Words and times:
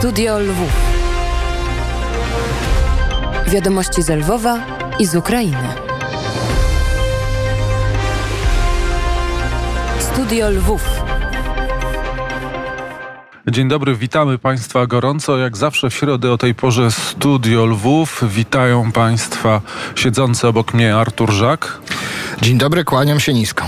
Studio 0.00 0.38
Lwów. 0.38 0.72
Wiadomości 3.46 4.02
z 4.02 4.08
Lwowa 4.08 4.58
i 4.98 5.06
z 5.06 5.14
Ukrainy. 5.14 5.68
Studio 9.98 10.50
Lwów. 10.50 10.82
Dzień 13.48 13.68
dobry, 13.68 13.96
witamy 13.96 14.38
Państwa 14.38 14.86
gorąco. 14.86 15.38
Jak 15.38 15.56
zawsze 15.56 15.90
w 15.90 15.94
środę 15.94 16.32
o 16.32 16.38
tej 16.38 16.54
porze 16.54 16.90
Studio 16.90 17.66
Lwów. 17.66 18.24
Witają 18.28 18.92
Państwa 18.92 19.60
siedzący 19.94 20.48
obok 20.48 20.74
mnie 20.74 20.96
Artur 20.96 21.30
Żak. 21.30 21.78
Dzień 22.42 22.58
dobry, 22.58 22.84
kłaniam 22.84 23.20
się 23.20 23.32
nisko. 23.32 23.66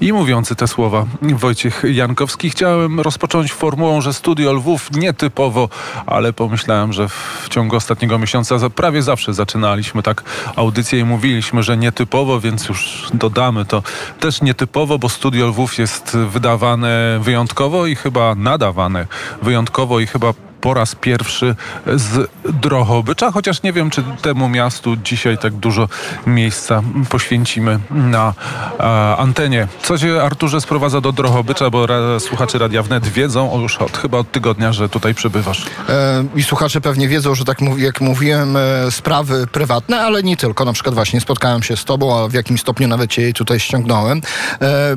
I 0.00 0.12
mówiący 0.12 0.56
te 0.56 0.68
słowa 0.68 1.06
Wojciech 1.22 1.82
Jankowski. 1.92 2.50
Chciałem 2.50 3.00
rozpocząć 3.00 3.52
formułą, 3.52 4.00
że 4.00 4.14
Studio 4.14 4.52
Lwów 4.52 4.90
nietypowo, 4.92 5.68
ale 6.06 6.32
pomyślałem, 6.32 6.92
że 6.92 7.08
w 7.08 7.48
ciągu 7.48 7.76
ostatniego 7.76 8.18
miesiąca 8.18 8.70
prawie 8.70 9.02
zawsze 9.02 9.34
zaczynaliśmy 9.34 10.02
tak 10.02 10.22
audycję 10.56 10.98
i 10.98 11.04
mówiliśmy, 11.04 11.62
że 11.62 11.76
nietypowo, 11.76 12.40
więc 12.40 12.68
już 12.68 13.08
dodamy 13.14 13.64
to 13.64 13.82
też 14.20 14.42
nietypowo, 14.42 14.98
bo 14.98 15.08
Studio 15.08 15.46
Lwów 15.46 15.78
jest 15.78 16.16
wydawane 16.16 17.18
wyjątkowo 17.22 17.86
i 17.86 17.96
chyba 17.96 18.34
nadawane 18.34 19.06
wyjątkowo 19.42 20.00
i 20.00 20.06
chyba 20.06 20.34
po 20.60 20.74
raz 20.74 20.94
pierwszy 20.94 21.56
z 21.86 22.30
Drohobycza, 22.44 23.30
chociaż 23.30 23.62
nie 23.62 23.72
wiem, 23.72 23.90
czy 23.90 24.02
temu 24.22 24.48
miastu 24.48 24.96
dzisiaj 24.96 25.38
tak 25.38 25.52
dużo 25.52 25.88
miejsca 26.26 26.82
poświęcimy 27.08 27.78
na 27.90 28.34
e, 28.80 28.82
antenie. 29.16 29.68
Co 29.82 29.98
się, 29.98 30.22
Arturze, 30.22 30.60
sprowadza 30.60 31.00
do 31.00 31.12
Drohobycza, 31.12 31.70
bo 31.70 31.86
ra, 31.86 32.20
słuchacze 32.20 32.58
Radia 32.58 32.82
Wnet 32.82 33.08
wiedzą 33.08 33.60
już 33.60 33.76
od, 33.76 33.96
chyba 33.96 34.18
od 34.18 34.32
tygodnia, 34.32 34.72
że 34.72 34.88
tutaj 34.88 35.14
przybywasz. 35.14 35.66
E, 35.88 36.24
I 36.36 36.42
słuchacze 36.42 36.80
pewnie 36.80 37.08
wiedzą, 37.08 37.34
że 37.34 37.44
tak 37.44 37.58
jak 37.76 38.00
mówiłem, 38.00 38.56
e, 38.56 38.90
sprawy 38.90 39.46
prywatne, 39.52 40.00
ale 40.00 40.22
nie 40.22 40.36
tylko. 40.36 40.64
Na 40.64 40.72
przykład 40.72 40.94
właśnie 40.94 41.20
spotkałem 41.20 41.62
się 41.62 41.76
z 41.76 41.84
tobą, 41.84 42.18
a 42.18 42.28
w 42.28 42.32
jakim 42.32 42.58
stopniu 42.58 42.88
nawet 42.88 43.10
cię 43.10 43.32
tutaj 43.32 43.60
ściągnąłem. 43.60 44.20
E, 44.62 44.96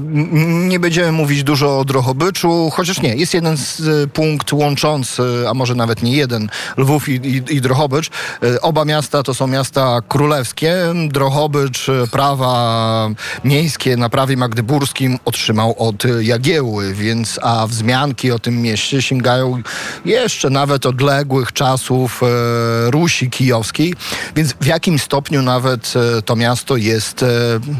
nie 0.69 0.79
będziemy 0.79 1.11
mówić 1.11 1.43
dużo 1.43 1.79
o 1.79 1.85
Drohobyczu, 1.85 2.69
chociaż 2.73 3.01
nie, 3.01 3.15
jest 3.15 3.33
jeden 3.33 3.57
z, 3.57 3.79
e, 3.79 4.07
punkt 4.07 4.53
łączący 4.53 5.23
może 5.53 5.75
nawet 5.75 6.03
nie 6.03 6.11
jeden, 6.11 6.49
Lwów 6.77 7.09
i, 7.09 7.11
i, 7.11 7.55
i 7.55 7.61
Drohobycz. 7.61 8.09
E, 8.43 8.61
oba 8.61 8.85
miasta 8.85 9.23
to 9.23 9.33
są 9.33 9.47
miasta 9.47 10.01
królewskie. 10.07 10.75
Drohobycz 11.07 11.89
e, 11.89 12.07
prawa 12.07 13.09
miejskie 13.43 13.97
na 13.97 14.09
prawie 14.09 14.37
magdeburskim 14.37 15.19
otrzymał 15.25 15.75
od 15.77 16.03
Jagiełły, 16.19 16.93
więc 16.93 17.39
a 17.41 17.67
wzmianki 17.67 18.31
o 18.31 18.39
tym 18.39 18.61
mieście 18.61 19.01
sięgają 19.01 19.61
jeszcze 20.05 20.49
nawet 20.49 20.85
odległych 20.85 21.53
czasów 21.53 22.21
e, 22.23 22.91
Rusi 22.91 23.29
Kijowskiej, 23.29 23.93
więc 24.35 24.53
w 24.61 24.65
jakim 24.65 24.99
stopniu 24.99 25.41
nawet 25.41 25.93
to 26.25 26.35
miasto 26.35 26.77
jest 26.77 27.25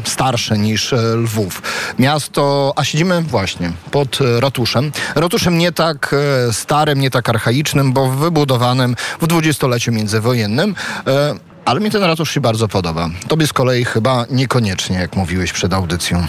starsze 0.04 0.58
niż 0.58 0.94
Lwów. 1.16 1.62
Miasto, 1.98 2.72
a 2.76 2.84
siedzimy 2.84 3.22
właśnie 3.22 3.72
pod 3.90 4.18
ratuszem. 4.38 4.92
Ratuszem 5.14 5.58
nie 5.58 5.72
tak 5.72 6.14
starym, 6.52 7.00
nie 7.00 7.10
tak 7.10 7.28
archaicznym, 7.28 7.63
bo 7.92 8.10
wybudowanym 8.10 8.96
w 9.20 9.26
dwudziestoleciu 9.26 9.92
międzywojennym. 9.92 10.74
E, 11.06 11.34
ale 11.64 11.80
mi 11.80 11.90
ten 11.90 12.02
ratusz 12.02 12.30
się 12.30 12.40
bardzo 12.40 12.68
podoba. 12.68 13.10
Tobie 13.28 13.46
z 13.46 13.52
kolei 13.52 13.84
chyba 13.84 14.26
niekoniecznie, 14.30 14.96
jak 14.96 15.16
mówiłeś 15.16 15.52
przed 15.52 15.72
audycją. 15.72 16.26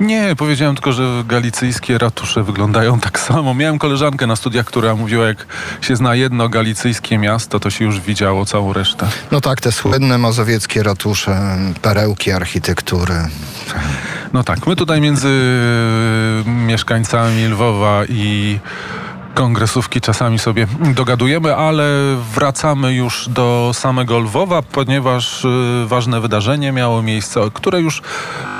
Nie, 0.00 0.34
powiedziałem 0.36 0.74
tylko, 0.74 0.92
że 0.92 1.24
galicyjskie 1.28 1.98
ratusze 1.98 2.42
wyglądają 2.42 3.00
tak 3.00 3.20
samo. 3.20 3.54
Miałem 3.54 3.78
koleżankę 3.78 4.26
na 4.26 4.36
studiach, 4.36 4.66
która 4.66 4.94
mówiła, 4.94 5.26
jak 5.26 5.46
się 5.80 5.96
zna 5.96 6.14
jedno 6.14 6.48
galicyjskie 6.48 7.18
miasto, 7.18 7.60
to 7.60 7.70
się 7.70 7.84
już 7.84 8.00
widziało 8.00 8.44
całą 8.44 8.72
resztę. 8.72 9.08
No 9.32 9.40
tak, 9.40 9.60
te 9.60 9.72
słynne 9.72 10.18
mazowieckie 10.18 10.82
ratusze, 10.82 11.56
perełki 11.82 12.32
architektury. 12.32 13.14
No 14.32 14.44
tak, 14.44 14.66
my 14.66 14.76
tutaj 14.76 15.00
między 15.00 15.30
mieszkańcami 16.46 17.44
Lwowa 17.44 18.04
i 18.08 18.58
kongresówki 19.36 20.00
czasami 20.00 20.38
sobie 20.38 20.66
dogadujemy, 20.94 21.56
ale 21.56 21.84
wracamy 22.34 22.94
już 22.94 23.28
do 23.28 23.70
samego 23.74 24.18
Lwowa, 24.18 24.62
ponieważ 24.62 25.44
y, 25.44 25.48
ważne 25.86 26.20
wydarzenie 26.20 26.72
miało 26.72 27.02
miejsce, 27.02 27.40
które 27.54 27.80
już 27.80 28.02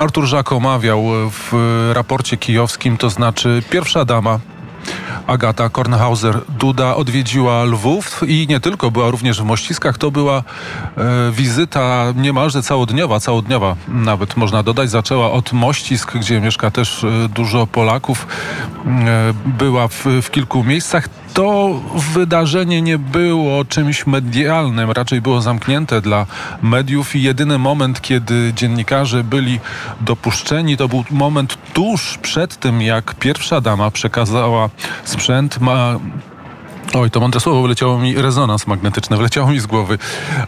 Artur 0.01 0.25
Żak 0.27 0.53
omawiał 0.53 1.05
w 1.31 1.53
raporcie 1.93 2.37
kijowskim, 2.37 2.97
to 2.97 3.11
znaczy 3.11 3.63
pierwsza 3.71 4.05
dama 4.05 4.39
Agata 5.27 5.69
Kornhauser-Duda 5.69 6.95
odwiedziła 6.97 7.65
Lwów 7.65 8.21
i 8.27 8.47
nie 8.49 8.61
tylko, 8.61 8.91
była 8.91 9.11
również 9.11 9.41
w 9.41 9.45
Mościskach. 9.45 9.99
To 9.99 10.11
była 10.11 10.39
e, 10.97 11.03
wizyta 11.33 12.13
niemalże 12.17 12.63
całodniowa, 12.63 13.21
całodniowa 13.21 13.77
nawet 13.89 14.37
można 14.37 14.63
dodać. 14.63 14.91
Zaczęła 14.91 15.31
od 15.33 15.53
Mościsk, 15.53 16.17
gdzie 16.17 16.41
mieszka 16.41 16.71
też 16.71 17.05
e, 17.05 17.29
dużo 17.29 17.67
Polaków. 17.67 18.27
E, 18.87 19.35
była 19.47 19.89
w, 19.89 20.05
w 20.23 20.31
kilku 20.31 20.65
miejscach 20.65 21.09
to 21.37 21.81
wydarzenie 22.15 22.83
nie 22.83 22.99
było 22.99 23.65
czymś 23.65 24.07
medialnym, 24.07 24.91
raczej 24.91 25.21
było 25.21 25.41
zamknięte 25.41 26.01
dla 26.01 26.27
mediów 26.63 27.17
i 27.17 27.23
jedyny 27.23 27.59
moment, 27.59 28.01
kiedy 28.01 28.53
dziennikarze 28.55 29.25
byli 29.25 29.61
dopuszczeni, 30.01 30.77
to 30.77 30.89
był 30.89 31.05
moment 31.11 31.59
tuż 31.73 32.19
przed 32.19 32.57
tym, 32.57 32.83
jak 32.83 33.15
pierwsza 33.15 33.61
dama 33.61 33.91
przekazała 33.91 34.71
sprzęt. 35.05 35.61
Ma, 35.61 35.99
Oj, 36.95 37.11
to 37.11 37.21
mądre 37.21 37.41
słowo, 37.41 37.63
wyleciało 37.63 37.99
mi 37.99 38.15
rezonans 38.15 38.67
magnetyczny, 38.67 39.17
wyleciało 39.27 39.51
mi 39.51 39.59
z 39.59 39.67
głowy. 39.67 39.99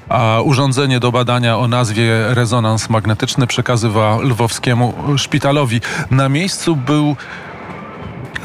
A 0.09 0.41
urządzenie 0.45 1.01
do 1.01 1.13
badania 1.13 1.59
o 1.59 1.69
nazwie 1.69 2.11
rezonans 2.29 2.91
magnetyczny 2.91 3.47
przekazywa 3.47 4.19
lwowskiemu 4.23 4.95
szpitalowi. 5.17 5.81
Na 6.11 6.29
miejscu 6.29 6.77
był 6.77 7.17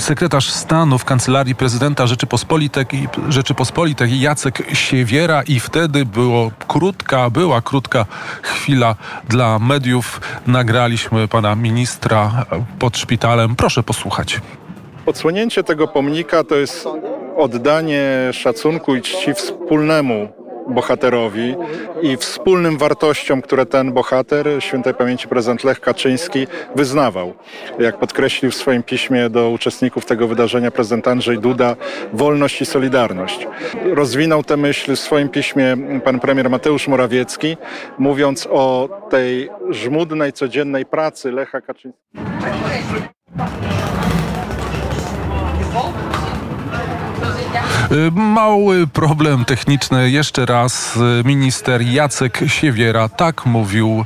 sekretarz 0.04 0.50
stanu 0.50 0.98
w 0.98 1.06
kancelarii 1.06 1.56
prezydenta 1.56 2.08
Rzeczypospolitej, 2.08 2.86
Rzeczypospolitej 3.30 4.20
Jacek 4.20 4.64
Siewiera 4.74 5.44
i 5.44 5.60
wtedy 5.60 6.06
było 6.06 6.52
krótka, 6.68 7.30
była 7.30 7.62
krótka 7.62 8.06
chwila 8.42 8.96
dla 9.30 9.60
mediów. 9.60 10.22
Nagraliśmy 10.48 11.28
pana 11.28 11.56
ministra 11.56 12.46
pod 12.80 12.98
szpitalem. 12.98 13.56
Proszę 13.56 13.84
posłuchać. 13.84 14.42
Odsłonięcie 15.06 15.64
tego 15.64 15.88
pomnika 15.88 16.44
to 16.44 16.56
jest 16.56 16.88
oddanie 17.38 18.30
szacunku 18.34 18.96
i 18.96 19.02
czci 19.02 19.34
wspólnemu 19.34 20.43
bohaterowi 20.68 21.56
i 22.02 22.18
wspólnym 22.18 22.78
wartościom, 22.78 23.42
które 23.42 23.66
ten 23.66 23.94
bohater, 23.94 24.48
świętej 24.60 24.94
pamięci 24.94 25.28
prezydent 25.28 25.64
Lech 25.64 25.80
Kaczyński, 25.80 26.48
wyznawał. 26.76 27.34
Jak 27.80 27.98
podkreślił 27.98 28.52
w 28.52 28.56
swoim 28.56 28.84
piśmie 28.84 29.30
do 29.30 29.50
uczestników 29.50 30.06
tego 30.06 30.28
wydarzenia 30.28 30.72
prezydent 30.72 31.08
Andrzej 31.08 31.40
Duda, 31.40 31.76
wolność 32.14 32.62
i 32.62 32.66
solidarność. 32.66 33.48
Rozwinął 33.94 34.44
tę 34.44 34.58
myśl 34.58 34.96
w 34.96 35.00
swoim 35.00 35.30
piśmie 35.30 35.78
pan 36.04 36.20
premier 36.20 36.50
Mateusz 36.50 36.88
Morawiecki, 36.88 37.58
mówiąc 37.98 38.48
o 38.52 38.90
tej 39.10 39.50
żmudnej, 39.70 40.34
codziennej 40.34 40.86
pracy 40.86 41.32
Lecha 41.32 41.62
Kaczyńskiego. 41.62 42.24
Y, 47.94 48.12
mały 48.12 48.88
problem 48.88 49.46
techniczny. 49.46 50.12
Jeszcze 50.12 50.46
raz 50.46 50.96
y, 50.96 51.00
minister 51.26 51.82
Jacek 51.82 52.40
Siewiera 52.48 53.10
tak 53.10 53.46
mówił 53.46 54.06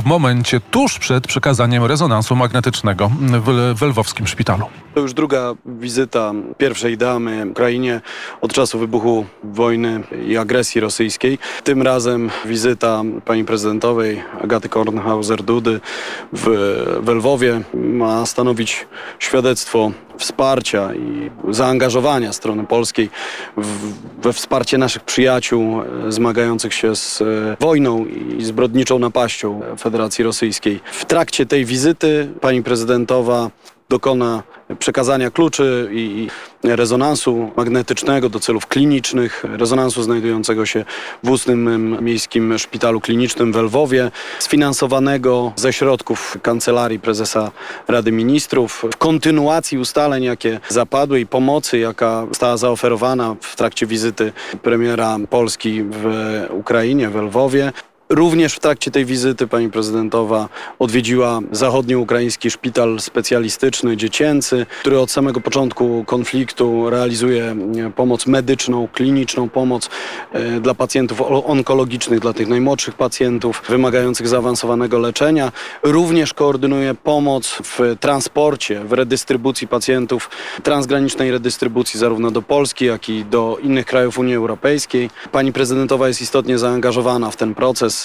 w 0.00 0.04
momencie 0.04 0.60
tuż 0.60 0.98
przed 0.98 1.26
przekazaniem 1.26 1.84
rezonansu 1.84 2.36
magnetycznego 2.36 3.10
w, 3.18 3.74
w 3.76 3.82
lwowskim 3.82 4.26
szpitalu. 4.26 4.66
To 4.96 5.00
już 5.00 5.14
druga 5.14 5.54
wizyta 5.66 6.32
pierwszej 6.58 6.98
damy 6.98 7.46
Ukrainie 7.50 8.00
od 8.40 8.52
czasu 8.52 8.78
wybuchu 8.78 9.26
wojny 9.44 10.02
i 10.28 10.36
agresji 10.36 10.80
rosyjskiej. 10.80 11.38
Tym 11.64 11.82
razem 11.82 12.30
wizyta 12.44 13.02
pani 13.24 13.44
prezydentowej 13.44 14.22
Agaty 14.40 14.68
Kornhauser-Dudy 14.68 15.80
w, 16.32 16.44
w 17.02 17.08
Lwowie 17.08 17.60
ma 17.74 18.26
stanowić 18.26 18.86
świadectwo 19.18 19.92
wsparcia 20.18 20.94
i 20.94 21.30
zaangażowania 21.48 22.32
strony 22.32 22.64
polskiej 22.64 23.10
w, 23.56 23.92
we 24.22 24.32
wsparcie 24.32 24.78
naszych 24.78 25.04
przyjaciół 25.04 25.82
zmagających 26.08 26.74
się 26.74 26.96
z 26.96 27.20
e, 27.20 27.56
wojną 27.60 28.04
i 28.38 28.44
zbrodniczą 28.44 28.98
napaścią 28.98 29.60
Federacji 29.78 30.24
Rosyjskiej. 30.24 30.80
W 30.92 31.04
trakcie 31.04 31.46
tej 31.46 31.64
wizyty 31.64 32.28
pani 32.40 32.62
prezydentowa 32.62 33.50
dokona 33.88 34.42
przekazania 34.78 35.30
kluczy 35.30 35.88
i 35.92 36.28
rezonansu 36.64 37.50
magnetycznego 37.56 38.28
do 38.28 38.40
celów 38.40 38.66
klinicznych, 38.66 39.44
rezonansu 39.48 40.02
znajdującego 40.02 40.66
się 40.66 40.84
w 41.22 41.30
ustnym 41.30 41.96
miejskim 42.04 42.58
szpitalu 42.58 43.00
klinicznym 43.00 43.52
w 43.52 43.56
Lwowie, 43.56 44.10
sfinansowanego 44.38 45.52
ze 45.56 45.72
środków 45.72 46.38
Kancelarii 46.42 47.00
Prezesa 47.00 47.50
Rady 47.88 48.12
Ministrów, 48.12 48.84
w 48.92 48.96
kontynuacji 48.96 49.78
ustaleń, 49.78 50.24
jakie 50.24 50.60
zapadły 50.68 51.20
i 51.20 51.26
pomocy, 51.26 51.78
jaka 51.78 52.26
została 52.28 52.56
zaoferowana 52.56 53.36
w 53.40 53.56
trakcie 53.56 53.86
wizyty 53.86 54.32
premiera 54.62 55.18
Polski 55.30 55.82
w 55.82 56.06
Ukrainie, 56.50 57.08
w 57.08 57.16
Lwowie. 57.16 57.72
Również 58.08 58.54
w 58.54 58.60
trakcie 58.60 58.90
tej 58.90 59.04
wizyty 59.04 59.46
pani 59.46 59.70
prezydentowa 59.70 60.48
odwiedziła 60.78 61.40
zachodnioukraiński 61.52 62.50
szpital 62.50 63.00
specjalistyczny 63.00 63.96
dziecięcy, 63.96 64.66
który 64.80 65.00
od 65.00 65.10
samego 65.10 65.40
początku 65.40 66.04
konfliktu 66.04 66.90
realizuje 66.90 67.44
e, 67.44 67.90
pomoc 67.90 68.26
medyczną, 68.26 68.88
kliniczną 68.92 69.48
pomoc 69.48 69.90
e, 70.32 70.60
dla 70.60 70.74
pacjentów 70.74 71.22
onkologicznych, 71.30 72.20
dla 72.20 72.32
tych 72.32 72.48
najmłodszych 72.48 72.94
pacjentów 72.94 73.62
wymagających 73.68 74.28
zaawansowanego 74.28 74.98
leczenia. 74.98 75.52
Również 75.82 76.34
koordynuje 76.34 76.94
pomoc 76.94 77.58
w 77.62 77.96
transporcie, 78.00 78.84
w 78.84 78.92
redystrybucji 78.92 79.68
pacjentów, 79.68 80.30
transgranicznej 80.62 81.30
redystrybucji 81.30 82.00
zarówno 82.00 82.30
do 82.30 82.42
Polski, 82.42 82.84
jak 82.84 83.08
i 83.08 83.24
do 83.24 83.58
innych 83.62 83.86
krajów 83.86 84.18
Unii 84.18 84.34
Europejskiej. 84.34 85.10
Pani 85.32 85.52
prezydentowa 85.52 86.08
jest 86.08 86.22
istotnie 86.22 86.58
zaangażowana 86.58 87.30
w 87.30 87.36
ten 87.36 87.54
proces 87.54 87.95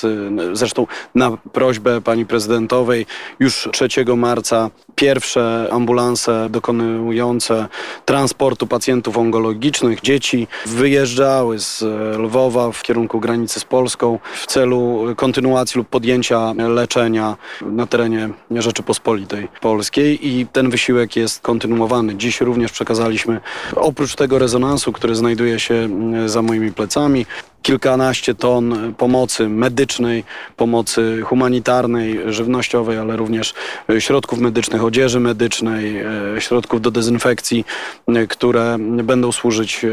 Zresztą 0.53 0.87
na 1.15 1.37
prośbę 1.53 2.01
pani 2.01 2.25
prezydentowej 2.25 3.05
już 3.39 3.69
3 3.71 3.87
marca 4.17 4.69
pierwsze 4.95 5.67
ambulanse 5.71 6.47
dokonujące 6.49 7.67
transportu 8.05 8.67
pacjentów 8.67 9.17
onkologicznych, 9.17 10.01
dzieci, 10.01 10.47
wyjeżdżały 10.65 11.59
z 11.59 11.83
Lwowa 12.17 12.71
w 12.71 12.81
kierunku 12.83 13.19
granicy 13.19 13.59
z 13.59 13.65
Polską 13.65 14.19
w 14.33 14.45
celu 14.45 15.05
kontynuacji 15.15 15.77
lub 15.77 15.87
podjęcia 15.87 16.53
leczenia 16.53 17.37
na 17.61 17.87
terenie 17.87 18.29
Rzeczypospolitej 18.51 19.47
Polskiej 19.61 20.27
i 20.27 20.47
ten 20.47 20.69
wysiłek 20.69 21.15
jest 21.15 21.41
kontynuowany. 21.41 22.15
Dziś 22.15 22.41
również 22.41 22.71
przekazaliśmy 22.71 23.39
oprócz 23.75 24.15
tego 24.15 24.39
rezonansu, 24.39 24.91
który 24.91 25.15
znajduje 25.15 25.59
się 25.59 25.89
za 26.25 26.41
moimi 26.41 26.71
plecami, 26.73 27.25
kilkanaście 27.61 28.35
ton 28.35 28.93
pomocy 28.97 29.49
medycznej, 29.49 30.23
pomocy 30.57 31.21
humanitarnej, 31.25 32.19
żywnościowej, 32.27 32.97
ale 32.97 33.15
również 33.15 33.53
e, 33.89 34.01
środków 34.01 34.39
medycznych, 34.39 34.83
odzieży 34.83 35.19
medycznej, 35.19 35.97
e, 35.97 36.05
środków 36.39 36.81
do 36.81 36.91
dezynfekcji, 36.91 37.65
e, 38.07 38.27
które 38.27 38.77
będą 38.79 39.31
służyć 39.31 39.85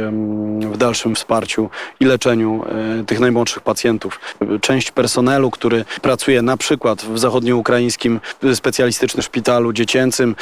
w 0.61 0.77
dalszym 0.77 1.15
wsparciu 1.15 1.71
i 2.01 2.05
leczeniu 2.05 2.65
tych 3.07 3.21
najmłodszych 3.21 3.63
pacjentów. 3.63 4.21
Część 4.61 4.91
personelu, 4.91 5.51
który 5.51 5.85
pracuje 6.03 6.43
na 6.43 6.57
przykład 6.57 7.03
w 7.03 7.19
zachodnioukraińskim 7.19 8.21
specjalistycznym 8.55 9.23
szpitalu 9.23 9.73
dziecięcym, 9.73 10.37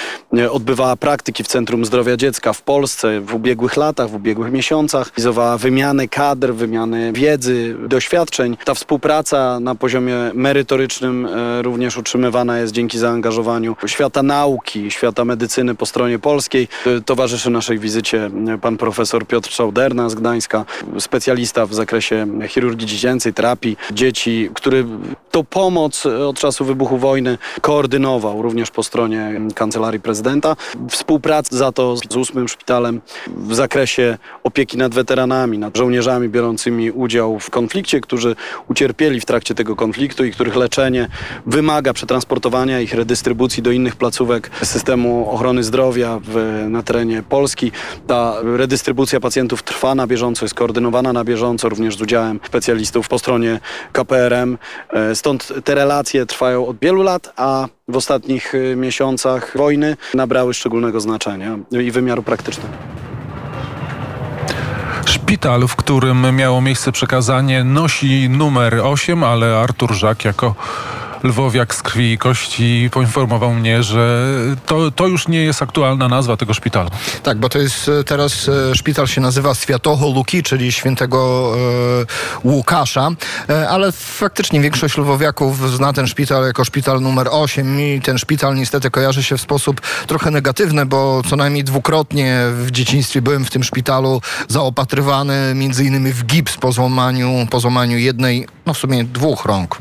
odbywała 0.51 0.97
praktyki 0.97 1.45
w 1.45 1.47
Centrum 1.47 1.85
Zdrowia 1.85 2.17
Dziecka 2.17 2.53
w 2.53 2.63
Polsce 2.63 3.21
w 3.21 3.35
ubiegłych 3.35 3.77
latach, 3.77 4.11
w 4.11 4.15
ubiegłych 4.15 4.53
miesiącach, 4.53 5.13
realizowała 5.27 5.59
wymianę 5.59 6.09
kadr, 6.09 6.55
wymianę 6.55 7.13
wiedzy, 7.17 7.77
doświadczeń. 7.89 8.57
Ta 8.65 8.75
współpraca 8.75 9.61
na 9.61 9.75
poziomie 9.75 10.15
merytorycznym 10.35 11.27
e, 11.27 11.63
również 11.63 11.97
utrzymywana 11.97 12.59
jest 12.59 12.73
dzięki 12.73 12.99
zaangażowaniu 12.99 13.77
świata 13.87 14.23
nauki, 14.23 14.91
świata 14.91 15.25
medycyny 15.25 15.75
po 15.75 15.87
stronie 15.87 16.19
polskiej. 16.19 16.69
E, 16.87 17.01
towarzyszy 17.01 17.51
naszej 17.51 17.79
wizycie 17.79 18.31
e, 18.55 18.59
pan 18.59 18.77
profesor 18.77 19.27
Piotr 19.27 19.51
Czauderna 19.51 20.09
z 20.09 20.15
Gdańska, 20.15 20.65
specjalista 20.99 21.67
w 21.67 21.75
zakresie 21.75 22.27
chirurgii 22.49 22.87
dziecięcej, 22.87 23.35
terapii 23.35 23.77
dzieci, 23.91 24.51
który 24.55 24.85
tą 25.31 25.45
pomoc 25.45 26.07
od 26.07 26.39
czasu 26.39 26.65
wybuchu 26.65 26.99
wojny 26.99 27.39
koordynował 27.61 28.43
również 28.43 28.71
po 28.71 28.83
stronie 28.83 29.41
Kancelarii 29.55 30.01
Prezydenta. 30.01 30.57
Współpraca 30.91 31.57
za 31.57 31.73
to 31.73 31.97
z 31.97 32.17
ósmym 32.17 32.49
szpitalem 32.49 33.01
w 33.37 33.55
zakresie 33.55 34.19
opieki 34.45 34.77
nad 34.77 34.95
weteranami, 34.95 35.59
nad 35.59 35.77
żołnierzami 35.77 36.29
biorącymi 36.29 36.91
udział 36.91 37.06
udział 37.07 37.39
w 37.39 37.51
konflikcie, 37.51 38.01
którzy 38.01 38.37
ucierpieli 38.69 39.21
w 39.21 39.25
trakcie 39.25 39.55
tego 39.55 39.77
konfliktu 39.77 40.25
i 40.25 40.33
których 40.33 40.57
leczenie 40.57 41.09
wymaga 41.47 41.93
przetransportowania 41.93 42.81
ich 42.81 42.95
redystrybucji 42.95 43.63
do 43.63 43.71
innych 43.71 43.97
placówek 43.97 44.51
systemu 44.63 45.31
ochrony 45.31 45.65
zdrowia 45.65 46.21
w, 46.23 46.65
na 46.69 46.83
terenie 46.83 47.23
Polski. 47.23 47.73
Ta 48.07 48.35
redystrybucja 48.57 49.21
pacjentów 49.21 49.63
trwa 49.63 49.95
na 49.95 50.07
bieżąco, 50.07 50.45
jest 50.45 50.55
koordynowana 50.55 51.13
na 51.13 51.25
bieżąco, 51.25 51.69
również 51.69 51.97
z 51.97 52.03
udziałem 52.03 52.41
specjalistów 52.47 53.09
po 53.09 53.19
stronie 53.19 53.61
KPRM. 53.93 54.59
E, 54.91 55.15
stąd 55.15 55.53
te 55.65 55.75
relacje 55.75 56.27
trwają 56.27 56.67
od 56.67 56.77
wielu 56.79 57.03
lat, 57.03 57.33
a 57.37 57.69
w 57.89 57.97
ostatnich 57.97 58.55
e, 58.55 58.77
miesiącach 58.77 59.59
wojny 59.59 59.97
nabrały 60.15 60.55
szczególnego 60.55 61.01
znaczenia 61.01 61.59
i 61.71 61.91
wymiaru 61.91 62.23
praktycznego. 62.23 63.06
Szpital, 65.17 65.69
w 65.69 65.77
którym 65.77 66.37
miało 66.37 66.61
miejsce 66.61 66.93
przekazanie, 66.93 67.65
nosi 67.65 68.29
numer 68.29 68.81
8, 68.85 69.25
ale 69.25 69.59
Artur 69.59 69.95
Żak 69.95 70.25
jako 70.25 70.55
Lwowiak 71.23 71.75
z 71.75 71.83
krwi 71.83 72.13
i 72.13 72.19
kości 72.19 72.89
poinformował 72.93 73.55
mnie, 73.55 73.83
że 73.83 74.27
to, 74.67 74.91
to 74.91 75.07
już 75.07 75.29
nie 75.29 75.45
jest 75.45 75.63
aktualna 75.63 76.09
nazwa 76.09 76.37
tego 76.37 76.55
szpitala. 76.55 76.91
Tak, 77.23 77.39
bo 77.39 77.49
to 77.49 77.59
jest 77.59 77.89
e, 77.89 78.05
teraz 78.05 78.49
e, 78.49 78.75
szpital 78.75 79.07
się 79.07 79.21
nazywa 79.21 79.55
Światoho 79.55 80.11
Luki, 80.11 80.43
czyli 80.43 80.73
świętego 80.73 81.53
e, 82.43 82.49
Łukasza, 82.49 83.11
e, 83.49 83.69
ale 83.69 83.93
faktycznie 83.93 84.61
większość 84.61 84.99
lwowiaków 84.99 85.71
zna 85.71 85.93
ten 85.93 86.07
szpital 86.07 86.45
jako 86.45 86.65
szpital 86.65 87.01
numer 87.01 87.29
8 87.31 87.81
i 87.81 88.01
ten 88.01 88.19
szpital 88.19 88.55
niestety 88.55 88.91
kojarzy 88.91 89.23
się 89.23 89.37
w 89.37 89.41
sposób 89.41 89.81
trochę 90.07 90.31
negatywny, 90.31 90.87
bo 90.87 91.23
co 91.31 91.37
najmniej 91.37 91.65
dwukrotnie 91.65 92.41
w 92.53 92.71
dzieciństwie 92.71 93.23
byłem 93.23 93.45
w 93.45 93.51
tym 93.51 93.65
szpitalu 93.65 94.21
zaopatrywany 94.49 95.55
między 95.55 95.85
innymi 95.85 96.13
w 96.13 96.25
gips 96.25 96.57
po 96.57 96.73
złamaniu, 96.73 97.47
po 97.51 97.61
złamaniu 97.61 97.99
jednej, 97.99 98.49
no 98.67 98.75
w 98.75 98.79
sumie 98.79 99.05
dwóch 99.05 99.45
rąk. 99.45 99.79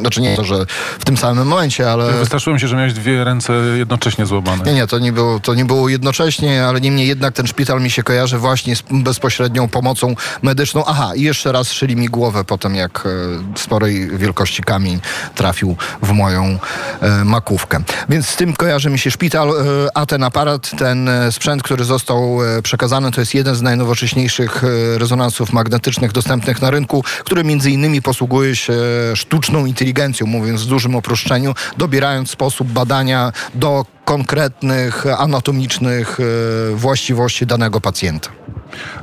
Znaczy 0.00 0.20
nie 0.20 0.36
to, 0.36 0.44
że 0.44 0.66
w 0.98 1.04
tym 1.04 1.16
samym 1.16 1.48
momencie, 1.48 1.90
ale... 1.90 2.12
Wystarczyło 2.12 2.54
mi 2.54 2.60
się, 2.60 2.68
że 2.68 2.76
miałeś 2.76 2.92
dwie 2.92 3.24
ręce 3.24 3.52
jednocześnie 3.52 4.26
złamane. 4.26 4.64
Nie, 4.64 4.74
nie, 4.74 4.86
to 4.86 4.98
nie 4.98 5.12
było, 5.12 5.40
to 5.40 5.54
nie 5.54 5.64
było 5.64 5.88
jednocześnie, 5.88 6.66
ale 6.66 6.80
niemniej 6.80 7.08
jednak 7.08 7.34
ten 7.34 7.46
szpital 7.46 7.80
mi 7.80 7.90
się 7.90 8.02
kojarzy 8.02 8.38
właśnie 8.38 8.76
z 8.76 8.82
bezpośrednią 8.90 9.68
pomocą 9.68 10.14
medyczną. 10.42 10.84
Aha, 10.86 11.12
i 11.14 11.22
jeszcze 11.22 11.52
raz 11.52 11.72
szyli 11.72 11.96
mi 11.96 12.06
głowę 12.06 12.44
po 12.44 12.58
tym, 12.58 12.74
jak 12.74 13.06
e, 13.06 13.58
sporej 13.58 14.18
wielkości 14.18 14.62
kamień 14.62 15.00
trafił 15.34 15.76
w 16.02 16.12
moją 16.12 16.58
e, 17.00 17.24
makówkę. 17.24 17.82
Więc 18.08 18.28
z 18.28 18.36
tym 18.36 18.52
kojarzy 18.52 18.90
mi 18.90 18.98
się 18.98 19.10
szpital, 19.10 19.48
e, 19.48 19.52
a 19.94 20.06
ten 20.06 20.22
aparat, 20.22 20.70
ten 20.78 21.10
sprzęt, 21.30 21.62
który 21.62 21.84
został 21.84 22.38
przekazany, 22.62 23.10
to 23.10 23.20
jest 23.20 23.34
jeden 23.34 23.54
z 23.54 23.62
najnowocześniejszych 23.62 24.62
rezonansów 24.96 25.52
magnetycznych 25.52 26.12
dostępnych 26.12 26.62
na 26.62 26.70
rynku, 26.70 27.04
który 27.24 27.44
między 27.44 27.70
innymi 27.70 28.02
posługuje 28.02 28.56
się 28.56 28.74
sztuczną 29.14 29.66
inteligencją, 29.66 30.26
mówiąc 30.26 30.65
w 30.66 30.68
dużym 30.68 30.94
uproszczeniu, 30.94 31.54
dobierając 31.76 32.30
sposób 32.30 32.68
badania 32.68 33.32
do 33.54 33.86
konkretnych 34.04 35.06
anatomicznych 35.18 36.18
e, 36.20 36.76
właściwości 36.76 37.46
danego 37.46 37.80
pacjenta. 37.80 38.30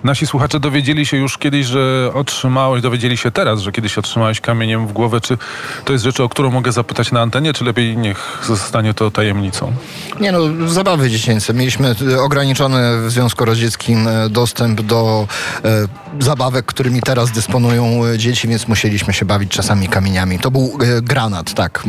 Nasi 0.03 0.27
słuchacze 0.27 0.59
dowiedzieli 0.59 1.05
się 1.05 1.17
już 1.17 1.37
kiedyś, 1.37 1.65
że 1.65 2.11
otrzymałeś, 2.13 2.81
dowiedzieli 2.81 3.17
się 3.17 3.31
teraz, 3.31 3.59
że 3.59 3.71
kiedyś 3.71 3.97
otrzymałeś 3.97 4.41
kamieniem 4.41 4.87
w 4.87 4.93
głowę. 4.93 5.21
Czy 5.21 5.37
to 5.85 5.93
jest 5.93 6.05
rzecz, 6.05 6.19
o 6.19 6.29
którą 6.29 6.51
mogę 6.51 6.71
zapytać 6.71 7.11
na 7.11 7.21
antenie, 7.21 7.53
czy 7.53 7.63
lepiej 7.63 7.97
niech 7.97 8.39
zostanie 8.47 8.93
to 8.93 9.11
tajemnicą? 9.11 9.73
Nie 10.19 10.31
no, 10.31 10.39
zabawy 10.67 11.09
dziecięce. 11.09 11.53
Mieliśmy 11.53 11.95
e, 12.13 12.21
ograniczony 12.21 13.07
w 13.07 13.11
Związku 13.11 13.45
Radzieckim 13.45 14.07
e, 14.07 14.29
dostęp 14.29 14.81
do 14.81 15.27
e, 15.65 15.87
zabawek, 16.19 16.65
którymi 16.65 17.01
teraz 17.01 17.31
dysponują 17.31 18.01
dzieci, 18.17 18.47
więc 18.47 18.67
musieliśmy 18.67 19.13
się 19.13 19.25
bawić 19.25 19.51
czasami 19.51 19.87
kamieniami. 19.87 20.39
To 20.39 20.51
był 20.51 20.77
e, 20.81 21.01
granat, 21.01 21.53
tak. 21.53 21.83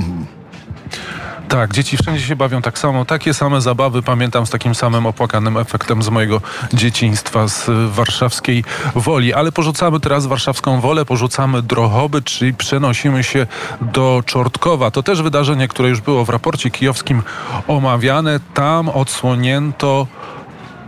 Tak, 1.54 1.72
dzieci 1.72 1.96
wszędzie 1.96 2.26
się 2.26 2.36
bawią 2.36 2.62
tak 2.62 2.78
samo. 2.78 3.04
Takie 3.04 3.34
same 3.34 3.60
zabawy 3.60 4.02
pamiętam 4.02 4.46
z 4.46 4.50
takim 4.50 4.74
samym 4.74 5.06
opłakanym 5.06 5.56
efektem 5.56 6.02
z 6.02 6.08
mojego 6.08 6.40
dzieciństwa 6.72 7.48
z 7.48 7.70
warszawskiej 7.90 8.64
Woli. 8.94 9.34
Ale 9.34 9.52
porzucamy 9.52 10.00
teraz 10.00 10.26
warszawską 10.26 10.80
Wolę, 10.80 11.04
porzucamy 11.04 11.62
Drochoby, 11.62 12.22
czyli 12.22 12.54
przenosimy 12.54 13.24
się 13.24 13.46
do 13.80 14.22
Czortkowa. 14.26 14.90
To 14.90 15.02
też 15.02 15.22
wydarzenie, 15.22 15.68
które 15.68 15.88
już 15.88 16.00
było 16.00 16.24
w 16.24 16.28
raporcie 16.28 16.70
kijowskim 16.70 17.22
omawiane. 17.68 18.40
Tam 18.54 18.88
odsłonięto 18.88 20.06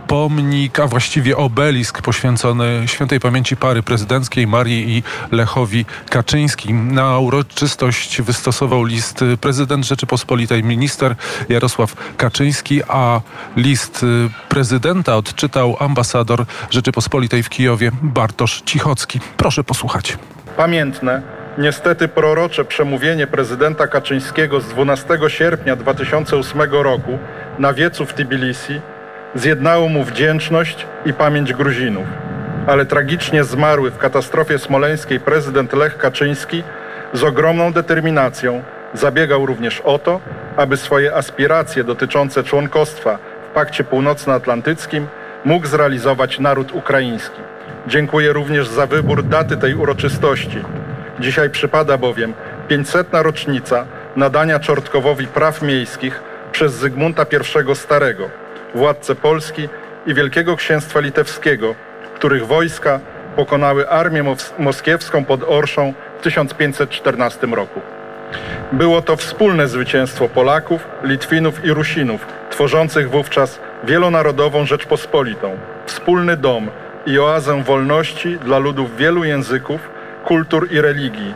pomnik, 0.07 0.79
a 0.79 0.87
właściwie 0.87 1.37
obelisk 1.37 2.01
poświęcony 2.01 2.83
świętej 2.85 3.19
pamięci 3.19 3.57
pary 3.57 3.83
prezydenckiej 3.83 4.47
Marii 4.47 4.97
i 4.97 5.03
Lechowi 5.31 5.85
Kaczyńskim. 6.09 6.93
Na 6.95 7.19
uroczystość 7.19 8.21
wystosował 8.21 8.83
list 8.83 9.23
prezydent 9.41 9.85
Rzeczypospolitej 9.85 10.63
minister 10.63 11.15
Jarosław 11.49 12.15
Kaczyński, 12.17 12.81
a 12.87 13.21
list 13.55 14.05
prezydenta 14.49 15.17
odczytał 15.17 15.77
ambasador 15.79 16.45
Rzeczypospolitej 16.69 17.43
w 17.43 17.49
Kijowie 17.49 17.91
Bartosz 18.01 18.61
Cichocki. 18.65 19.19
Proszę 19.37 19.63
posłuchać. 19.63 20.17
Pamiętne, 20.57 21.21
niestety 21.57 22.07
prorocze 22.07 22.65
przemówienie 22.65 23.27
prezydenta 23.27 23.87
Kaczyńskiego 23.87 24.61
z 24.61 24.67
12 24.67 25.17
sierpnia 25.27 25.75
2008 25.75 26.61
roku 26.71 27.19
na 27.59 27.73
wiecu 27.73 28.05
w 28.05 28.13
Tbilisi 28.13 28.81
zjednało 29.37 29.89
mu 29.89 30.03
wdzięczność 30.03 30.85
i 31.05 31.13
pamięć 31.13 31.53
Gruzinów. 31.53 32.07
Ale 32.67 32.85
tragicznie 32.85 33.43
zmarły 33.43 33.91
w 33.91 33.97
katastrofie 33.97 34.59
smoleńskiej 34.59 35.19
prezydent 35.19 35.73
Lech 35.73 35.97
Kaczyński 35.97 36.63
z 37.13 37.23
ogromną 37.23 37.73
determinacją 37.73 38.63
zabiegał 38.93 39.45
również 39.45 39.81
o 39.81 39.99
to, 39.99 40.21
aby 40.57 40.77
swoje 40.77 41.15
aspiracje 41.15 41.83
dotyczące 41.83 42.43
członkostwa 42.43 43.17
w 43.51 43.53
Pakcie 43.53 43.83
Północnoatlantyckim 43.83 45.07
mógł 45.45 45.67
zrealizować 45.67 46.39
naród 46.39 46.71
ukraiński. 46.71 47.41
Dziękuję 47.87 48.33
również 48.33 48.67
za 48.67 48.85
wybór 48.85 49.23
daty 49.23 49.57
tej 49.57 49.75
uroczystości. 49.75 50.63
Dzisiaj 51.19 51.49
przypada 51.49 51.97
bowiem 51.97 52.33
500. 52.67 53.07
rocznica 53.11 53.85
nadania 54.15 54.59
Czortkowowi 54.59 55.27
praw 55.27 55.61
miejskich 55.61 56.21
przez 56.51 56.73
Zygmunta 56.73 57.25
I 57.71 57.75
Starego, 57.75 58.29
władcę 58.75 59.15
Polski 59.15 59.69
i 60.05 60.13
Wielkiego 60.13 60.55
Księstwa 60.55 60.99
Litewskiego, 60.99 61.75
których 62.15 62.47
wojska 62.47 62.99
pokonały 63.35 63.89
armię 63.89 64.35
moskiewską 64.59 65.25
pod 65.25 65.43
Orszą 65.47 65.93
w 66.19 66.21
1514 66.21 67.47
roku. 67.47 67.81
Było 68.71 69.01
to 69.01 69.15
wspólne 69.15 69.67
zwycięstwo 69.67 70.29
Polaków, 70.29 70.87
Litwinów 71.03 71.65
i 71.65 71.71
Rusinów, 71.71 72.25
tworzących 72.49 73.09
wówczas 73.09 73.59
wielonarodową 73.83 74.65
Rzeczpospolitą, 74.65 75.57
wspólny 75.85 76.37
dom 76.37 76.69
i 77.05 77.19
oazę 77.19 77.63
wolności 77.63 78.37
dla 78.37 78.57
ludów 78.57 78.97
wielu 78.97 79.23
języków, 79.23 79.89
kultur 80.25 80.71
i 80.71 80.81
religii. 80.81 81.33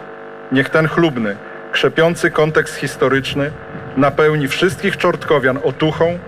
Niech 0.51 0.69
ten 0.69 0.87
chlubny, 0.87 1.35
krzepiący 1.71 2.31
kontekst 2.31 2.75
historyczny 2.75 3.51
napełni 3.97 4.47
wszystkich 4.47 4.97
czortkowian 4.97 5.59
otuchą, 5.63 6.19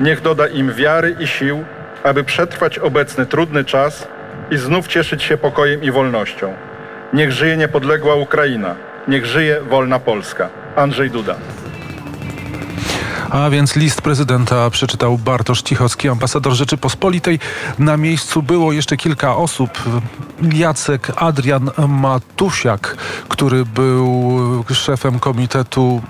niech 0.00 0.20
doda 0.20 0.46
im 0.46 0.72
wiary 0.72 1.16
i 1.20 1.26
sił, 1.26 1.64
aby 2.04 2.24
przetrwać 2.24 2.78
obecny 2.78 3.26
trudny 3.26 3.64
czas 3.64 4.08
i 4.50 4.56
znów 4.56 4.86
cieszyć 4.88 5.22
się 5.22 5.36
pokojem 5.36 5.82
i 5.82 5.90
wolnością. 5.90 6.54
Niech 7.12 7.32
żyje 7.32 7.56
niepodległa 7.56 8.14
Ukraina, 8.14 8.74
niech 9.08 9.26
żyje 9.26 9.60
wolna 9.60 9.98
Polska. 9.98 10.48
Andrzej 10.76 11.10
Duda. 11.10 11.34
A 13.30 13.50
więc 13.50 13.76
list 13.76 14.02
prezydenta 14.02 14.70
przeczytał 14.70 15.18
Bartosz 15.18 15.62
Cichocki, 15.62 16.08
ambasador 16.08 16.52
Rzeczypospolitej. 16.52 17.38
Na 17.78 17.96
miejscu 17.96 18.42
było 18.42 18.72
jeszcze 18.72 18.96
kilka 18.96 19.36
osób. 19.36 19.70
Jacek 20.52 21.12
Adrian 21.16 21.70
Matusiak, 21.88 22.96
który 23.28 23.64
był 23.64 24.64
szefem 24.72 25.18
komitetu 25.18 26.02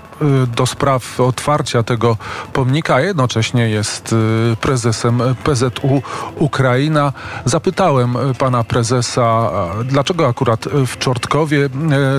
do 0.55 0.65
spraw 0.65 1.19
otwarcia 1.19 1.83
tego 1.83 2.17
pomnika, 2.53 2.95
a 2.95 3.01
jednocześnie 3.01 3.69
jest 3.69 4.13
y, 4.13 4.55
prezesem 4.61 5.21
PZU 5.43 6.01
Ukraina. 6.35 7.13
Zapytałem 7.45 8.17
pana 8.37 8.63
prezesa, 8.63 9.51
dlaczego 9.85 10.27
akurat 10.27 10.65
w 10.87 10.97
Czortkowie 10.97 11.65
y, 11.65 11.69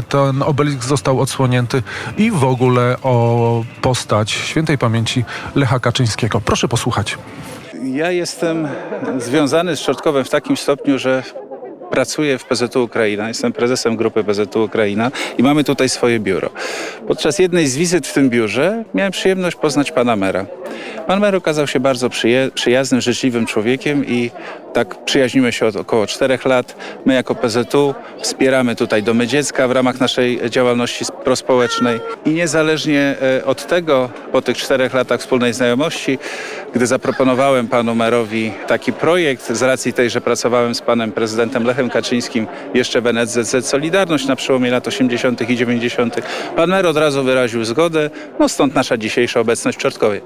ten 0.08 0.42
obelisk 0.42 0.84
został 0.84 1.20
odsłonięty 1.20 1.82
i 2.16 2.30
w 2.30 2.44
ogóle 2.44 2.96
o 3.02 3.64
postać 3.82 4.30
świętej 4.30 4.78
pamięci 4.78 5.24
Lecha 5.54 5.80
Kaczyńskiego. 5.80 6.40
Proszę 6.40 6.68
posłuchać. 6.68 7.18
Ja 7.82 8.10
jestem 8.10 8.68
związany 9.18 9.76
z 9.76 9.80
Czortkowem 9.80 10.24
w 10.24 10.30
takim 10.30 10.56
stopniu, 10.56 10.98
że 10.98 11.22
pracuję 11.90 12.38
w 12.38 12.44
PZU 12.44 12.84
Ukraina, 12.84 13.28
jestem 13.28 13.52
prezesem 13.52 13.96
grupy 13.96 14.24
PZU 14.24 14.64
Ukraina 14.64 15.10
i 15.38 15.42
mamy 15.42 15.64
tutaj 15.64 15.88
swoje 15.88 16.20
biuro. 16.20 16.50
Podczas 17.06 17.38
jednej 17.38 17.66
z 17.66 17.76
wizyt 17.76 18.06
w 18.06 18.12
tym 18.12 18.30
biurze 18.30 18.84
miałem 18.94 19.12
przyjemność 19.12 19.56
poznać 19.56 19.92
pana 19.92 20.16
mera. 20.16 20.46
Pan 21.06 21.20
mer 21.20 21.36
okazał 21.36 21.66
się 21.66 21.80
bardzo 21.80 22.10
przyjaznym, 22.54 23.00
życzliwym 23.00 23.46
człowiekiem 23.46 24.06
i 24.06 24.30
tak 24.72 25.04
przyjaźnimy 25.04 25.52
się 25.52 25.66
od 25.66 25.76
około 25.76 26.06
czterech 26.06 26.44
lat. 26.44 26.76
My 27.04 27.14
jako 27.14 27.34
PZU 27.34 27.94
wspieramy 28.20 28.76
tutaj 28.76 29.02
domy 29.02 29.26
dziecka 29.26 29.68
w 29.68 29.72
ramach 29.72 30.00
naszej 30.00 30.50
działalności 30.50 31.04
prospołecznej 31.24 32.00
i 32.24 32.30
niezależnie 32.30 33.14
e, 33.38 33.44
od 33.44 33.66
tego, 33.66 34.10
po 34.32 34.42
tych 34.42 34.56
czterech 34.56 34.94
latach 34.94 35.20
wspólnej 35.20 35.52
znajomości, 35.52 36.18
gdy 36.74 36.86
zaproponowałem 36.86 37.68
panu 37.68 37.94
merowi 37.94 38.52
taki 38.66 38.92
projekt, 38.92 39.52
z 39.52 39.62
racji 39.62 39.92
tej, 39.92 40.10
że 40.10 40.20
pracowałem 40.20 40.74
z 40.74 40.80
panem 40.80 41.12
prezydentem 41.12 41.64
Lechem 41.64 41.90
Kaczyńskim 41.90 42.46
jeszcze 42.74 43.00
w 43.00 43.06
NSZZ 43.06 43.66
Solidarność 43.66 44.26
na 44.26 44.36
przełomie 44.36 44.70
lat 44.70 44.88
80. 44.88 45.50
i 45.50 45.56
90., 45.56 46.16
pan 46.56 46.70
mer 46.70 46.86
od 46.86 46.96
razu 46.96 47.24
wyraził 47.24 47.64
zgodę, 47.64 48.10
no 48.38 48.48
stąd 48.48 48.74
nasza 48.74 48.96
dzisiejsza 48.96 49.40
obecność 49.40 49.78
w 49.78 49.80
Czortkowie. 49.80 50.20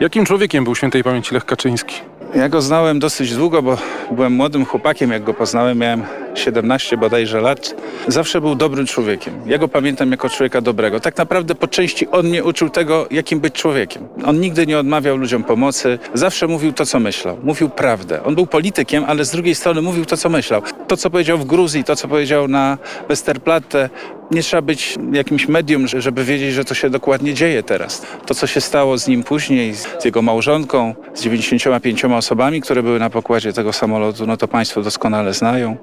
Jakim 0.00 0.24
człowiekiem 0.24 0.64
był 0.64 0.74
świętej 0.74 1.04
pamięci 1.04 1.34
Lech 1.34 1.44
Kaczyński? 1.44 2.09
Ja 2.34 2.48
go 2.48 2.62
znałem 2.62 2.98
dosyć 2.98 3.34
długo, 3.34 3.62
bo 3.62 3.76
byłem 4.10 4.32
młodym 4.32 4.64
chłopakiem, 4.64 5.10
jak 5.10 5.24
go 5.24 5.34
poznałem. 5.34 5.78
Miałem 5.78 6.04
17 6.34 6.96
bodajże 6.96 7.40
lat. 7.40 7.74
Zawsze 8.08 8.40
był 8.40 8.54
dobrym 8.54 8.86
człowiekiem. 8.86 9.34
Ja 9.46 9.58
go 9.58 9.68
pamiętam 9.68 10.10
jako 10.10 10.28
człowieka 10.28 10.60
dobrego. 10.60 11.00
Tak 11.00 11.16
naprawdę 11.16 11.54
po 11.54 11.68
części 11.68 12.08
on 12.08 12.26
mnie 12.26 12.44
uczył 12.44 12.70
tego, 12.70 13.06
jakim 13.10 13.40
być 13.40 13.54
człowiekiem. 13.54 14.08
On 14.24 14.40
nigdy 14.40 14.66
nie 14.66 14.78
odmawiał 14.78 15.16
ludziom 15.16 15.44
pomocy. 15.44 15.98
Zawsze 16.14 16.46
mówił 16.46 16.72
to, 16.72 16.86
co 16.86 17.00
myślał. 17.00 17.38
Mówił 17.42 17.68
prawdę. 17.68 18.22
On 18.24 18.34
był 18.34 18.46
politykiem, 18.46 19.04
ale 19.06 19.24
z 19.24 19.30
drugiej 19.30 19.54
strony 19.54 19.82
mówił 19.82 20.04
to, 20.04 20.16
co 20.16 20.28
myślał. 20.28 20.62
To, 20.88 20.96
co 20.96 21.10
powiedział 21.10 21.38
w 21.38 21.44
Gruzji, 21.44 21.84
to, 21.84 21.96
co 21.96 22.08
powiedział 22.08 22.48
na 22.48 22.78
Westerplatte, 23.08 23.90
nie 24.30 24.42
trzeba 24.42 24.62
być 24.62 24.98
jakimś 25.12 25.48
medium, 25.48 25.86
żeby 25.86 26.24
wiedzieć, 26.24 26.54
że 26.54 26.64
to 26.64 26.74
się 26.74 26.90
dokładnie 26.90 27.34
dzieje 27.34 27.62
teraz. 27.62 28.02
To, 28.26 28.34
co 28.34 28.46
się 28.46 28.60
stało 28.60 28.98
z 28.98 29.08
nim 29.08 29.22
później, 29.22 29.74
z 29.74 30.04
jego 30.04 30.22
małżonką, 30.22 30.94
z 31.14 31.22
95 31.22 32.04
osobami, 32.04 32.60
które 32.60 32.82
były 32.82 32.98
na 32.98 33.10
pokładzie 33.10 33.52
tego 33.52 33.72
samolotu, 33.72 34.26
no 34.26 34.36
to 34.36 34.48
Państwo 34.48 34.82
doskonale 34.82 35.34
znają. 35.34 35.76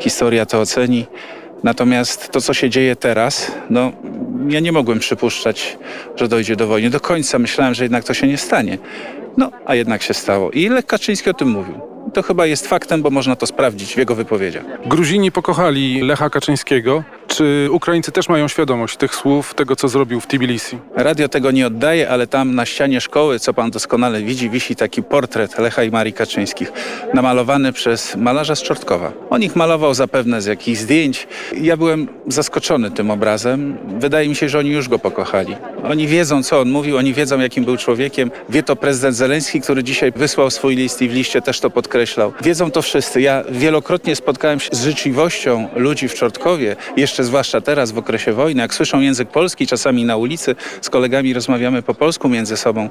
Historia 0.00 0.46
to 0.46 0.60
oceni. 0.60 1.06
Natomiast 1.62 2.30
to, 2.30 2.40
co 2.40 2.54
się 2.54 2.70
dzieje 2.70 2.96
teraz, 2.96 3.52
no 3.70 3.92
ja 4.48 4.60
nie 4.60 4.72
mogłem 4.72 4.98
przypuszczać, 4.98 5.78
że 6.16 6.28
dojdzie 6.28 6.56
do 6.56 6.66
wojny. 6.66 6.90
Do 6.90 7.00
końca 7.00 7.38
myślałem, 7.38 7.74
że 7.74 7.84
jednak 7.84 8.04
to 8.04 8.14
się 8.14 8.26
nie 8.26 8.38
stanie. 8.38 8.78
No, 9.36 9.50
a 9.66 9.74
jednak 9.74 10.02
się 10.02 10.14
stało. 10.14 10.50
I 10.50 10.68
Lech 10.68 10.86
Kaczyński 10.86 11.30
o 11.30 11.34
tym 11.34 11.48
mówił. 11.48 11.80
To 12.14 12.22
chyba 12.22 12.46
jest 12.46 12.66
faktem, 12.68 13.02
bo 13.02 13.10
można 13.10 13.36
to 13.36 13.46
sprawdzić 13.46 13.94
w 13.94 13.98
jego 13.98 14.14
wypowiedziach. 14.14 14.64
Gruzini 14.86 15.32
pokochali 15.32 16.00
Lecha 16.00 16.30
Kaczyńskiego. 16.30 17.04
Czy 17.40 17.68
Ukraińcy 17.70 18.12
też 18.12 18.28
mają 18.28 18.48
świadomość 18.48 18.96
tych 18.96 19.14
słów, 19.14 19.54
tego 19.54 19.76
co 19.76 19.88
zrobił 19.88 20.20
w 20.20 20.26
Tbilisi? 20.26 20.78
Radio 20.96 21.28
tego 21.28 21.50
nie 21.50 21.66
oddaje, 21.66 22.10
ale 22.10 22.26
tam 22.26 22.54
na 22.54 22.66
ścianie 22.66 23.00
szkoły, 23.00 23.38
co 23.38 23.54
pan 23.54 23.70
doskonale 23.70 24.22
widzi, 24.22 24.50
wisi 24.50 24.76
taki 24.76 25.02
portret 25.02 25.58
Lecha 25.58 25.82
i 25.82 25.90
Marii 25.90 26.12
Kaczyńskich, 26.12 26.72
namalowany 27.14 27.72
przez 27.72 28.16
malarza 28.16 28.56
z 28.56 28.62
Czortkowa. 28.62 29.12
On 29.30 29.42
ich 29.42 29.56
malował 29.56 29.94
zapewne 29.94 30.42
z 30.42 30.46
jakichś 30.46 30.78
zdjęć. 30.78 31.28
Ja 31.60 31.76
byłem 31.76 32.08
zaskoczony 32.26 32.90
tym 32.90 33.10
obrazem. 33.10 33.78
Wydaje 33.98 34.28
mi 34.28 34.36
się, 34.36 34.48
że 34.48 34.58
oni 34.58 34.70
już 34.70 34.88
go 34.88 34.98
pokochali. 34.98 35.56
Oni 35.84 36.06
wiedzą, 36.06 36.42
co 36.42 36.60
on 36.60 36.70
mówił, 36.70 36.96
oni 36.96 37.14
wiedzą, 37.14 37.40
jakim 37.40 37.64
był 37.64 37.76
człowiekiem. 37.76 38.30
Wie 38.48 38.62
to 38.62 38.76
prezydent 38.76 39.16
Zeleński, 39.16 39.60
który 39.60 39.84
dzisiaj 39.84 40.12
wysłał 40.12 40.50
swój 40.50 40.76
list 40.76 41.02
i 41.02 41.08
w 41.08 41.12
liście 41.12 41.42
też 41.42 41.60
to 41.60 41.70
podkreślał. 41.70 42.32
Wiedzą 42.42 42.70
to 42.70 42.82
wszyscy. 42.82 43.20
Ja 43.20 43.44
wielokrotnie 43.50 44.16
spotkałem 44.16 44.60
się 44.60 44.68
z 44.72 44.84
życzliwością 44.84 45.68
ludzi 45.76 46.08
w 46.08 46.14
Czortkowie, 46.14 46.76
jeszcze 46.96 47.24
zwłaszcza 47.24 47.60
teraz 47.60 47.92
w 47.92 47.98
okresie 47.98 48.32
wojny. 48.32 48.62
Jak 48.62 48.74
słyszą 48.74 49.00
język 49.00 49.28
polski, 49.28 49.66
czasami 49.66 50.04
na 50.04 50.16
ulicy 50.16 50.54
z 50.80 50.90
kolegami 50.90 51.34
rozmawiamy 51.34 51.82
po 51.82 51.94
polsku 51.94 52.28
między 52.28 52.56
sobą, 52.56 52.88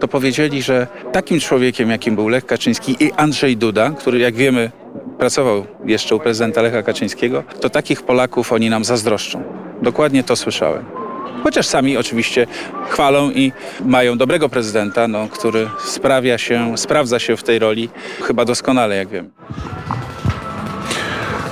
to 0.00 0.08
powiedzieli, 0.08 0.62
że 0.62 0.86
takim 1.12 1.40
człowiekiem, 1.40 1.90
jakim 1.90 2.14
był 2.14 2.28
Lech 2.28 2.46
Kaczyński 2.46 2.96
i 3.00 3.12
Andrzej 3.16 3.56
Duda, 3.56 3.90
który 3.90 4.18
jak 4.18 4.34
wiemy 4.34 4.70
pracował 5.18 5.66
jeszcze 5.84 6.16
u 6.16 6.20
prezydenta 6.20 6.62
Lecha 6.62 6.82
Kaczyńskiego, 6.82 7.42
to 7.60 7.70
takich 7.70 8.02
Polaków 8.02 8.52
oni 8.52 8.70
nam 8.70 8.84
zazdroszczą. 8.84 9.42
Dokładnie 9.82 10.24
to 10.24 10.36
słyszałem. 10.36 11.01
Chociaż 11.42 11.66
sami 11.66 11.96
oczywiście 11.96 12.46
chwalą 12.90 13.30
i 13.30 13.52
mają 13.84 14.18
dobrego 14.18 14.48
prezydenta, 14.48 15.08
no, 15.08 15.28
który 15.28 15.68
sprawia 15.84 16.38
się, 16.38 16.78
sprawdza 16.78 17.18
się 17.18 17.36
w 17.36 17.42
tej 17.42 17.58
roli 17.58 17.88
chyba 18.22 18.44
doskonale, 18.44 18.96
jak 18.96 19.08
wiem. 19.08 19.30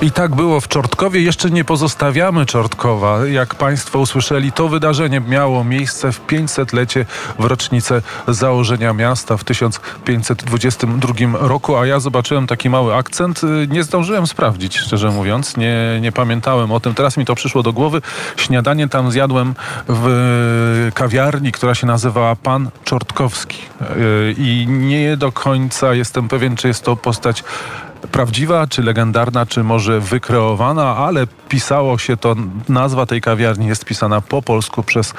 I 0.01 0.11
tak 0.11 0.35
było 0.35 0.61
w 0.61 0.67
Czortkowie. 0.67 1.21
Jeszcze 1.21 1.49
nie 1.49 1.63
pozostawiamy 1.63 2.45
Czortkowa. 2.45 3.27
Jak 3.27 3.55
Państwo 3.55 3.99
usłyszeli, 3.99 4.51
to 4.51 4.67
wydarzenie 4.67 5.19
miało 5.19 5.63
miejsce 5.63 6.11
w 6.11 6.27
500-lecie 6.27 7.05
w 7.39 7.45
rocznicę 7.45 8.01
założenia 8.27 8.93
miasta 8.93 9.37
w 9.37 9.43
1522 9.43 11.13
roku, 11.39 11.75
a 11.75 11.85
ja 11.85 11.99
zobaczyłem 11.99 12.47
taki 12.47 12.69
mały 12.69 12.95
akcent. 12.95 13.41
Nie 13.67 13.83
zdążyłem 13.83 14.27
sprawdzić, 14.27 14.77
szczerze 14.77 15.11
mówiąc. 15.11 15.57
Nie, 15.57 15.99
nie 16.01 16.11
pamiętałem 16.11 16.71
o 16.71 16.79
tym. 16.79 16.93
Teraz 16.93 17.17
mi 17.17 17.25
to 17.25 17.35
przyszło 17.35 17.63
do 17.63 17.73
głowy. 17.73 18.01
Śniadanie 18.37 18.87
tam 18.87 19.11
zjadłem 19.11 19.55
w 19.87 20.91
kawiarni, 20.93 21.51
która 21.51 21.75
się 21.75 21.87
nazywała 21.87 22.35
Pan 22.35 22.69
Czortkowski. 22.83 23.57
I 24.37 24.65
nie 24.69 25.17
do 25.17 25.31
końca 25.31 25.93
jestem 25.93 26.27
pewien, 26.27 26.55
czy 26.55 26.67
jest 26.67 26.83
to 26.83 26.95
postać 26.95 27.43
prawdziwa, 28.11 28.67
czy 28.67 28.83
legendarna, 28.83 29.45
czy 29.45 29.63
może 29.63 29.99
wykreowana, 29.99 30.97
ale 30.97 31.27
pisało 31.49 31.97
się 31.97 32.17
to, 32.17 32.35
nazwa 32.69 33.05
tej 33.05 33.21
kawiarni 33.21 33.67
jest 33.67 33.85
pisana 33.85 34.21
po 34.21 34.41
polsku 34.41 34.83
przez 34.83 35.13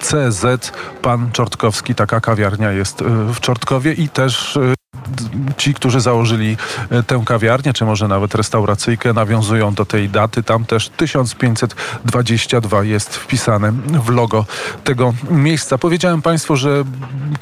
CZ. 0.00 0.72
Pan 1.02 1.32
Czortkowski, 1.32 1.94
taka 1.94 2.20
kawiarnia 2.20 2.72
jest 2.72 3.00
y, 3.00 3.04
w 3.34 3.40
Czortkowie 3.40 3.92
i 3.92 4.08
też 4.08 4.56
y, 4.56 4.74
ci, 5.56 5.74
którzy 5.74 6.00
założyli 6.00 6.56
y, 6.92 7.02
tę 7.02 7.22
kawiarnię, 7.26 7.72
czy 7.72 7.84
może 7.84 8.08
nawet 8.08 8.34
restauracyjkę, 8.34 9.12
nawiązują 9.12 9.74
do 9.74 9.84
tej 9.84 10.08
daty. 10.08 10.42
Tam 10.42 10.64
też 10.64 10.88
1522 10.88 12.84
jest 12.84 13.16
wpisane 13.16 13.72
w 14.04 14.08
logo 14.08 14.46
tego 14.84 15.14
miejsca. 15.30 15.78
Powiedziałem 15.78 16.22
Państwu, 16.22 16.56
że 16.56 16.84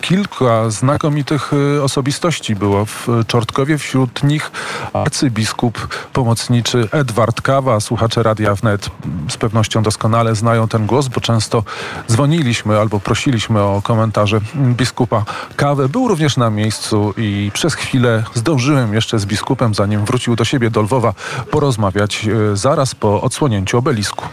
kilka 0.01 0.71
znakomitych 0.71 1.53
osobistości 1.83 2.57
było 2.57 2.85
w 2.85 3.09
Czortkowie. 3.27 3.79
Wśród 3.79 4.23
nich 4.23 4.51
arcybiskup 4.93 5.89
pomocniczy 6.13 6.89
Edward 6.93 7.41
Kawa. 7.41 7.81
Słuchacze 7.81 8.23
Radia 8.23 8.55
Wnet 8.55 8.91
z 9.29 9.37
pewnością 9.37 9.83
doskonale 9.83 10.35
znają 10.35 10.69
ten 10.69 10.87
głos, 10.87 11.09
bo 11.09 11.21
często 11.21 11.65
dzwoniliśmy 12.11 12.79
albo 12.79 13.01
prosiliśmy 13.01 13.61
o 13.61 13.83
komentarze 13.83 14.41
biskupa 14.57 15.25
Kawę. 15.57 15.89
Był 15.89 16.09
również 16.09 16.37
na 16.37 16.51
miejscu 16.51 17.15
i 17.17 17.36
przez 17.53 17.75
chwilę 17.75 18.25
zdążyłem 18.35 18.95
jeszcze 18.95 19.19
z 19.19 19.27
biskupem, 19.27 19.75
zanim 19.75 20.05
wrócił 20.05 20.37
do 20.37 20.45
siebie 20.45 20.71
do 20.71 20.83
Lwowa, 20.83 21.15
porozmawiać 21.51 22.29
e, 22.53 22.57
zaraz 22.57 22.95
po 22.95 23.23
odsłonięciu 23.23 23.79
obelisku. 23.79 24.25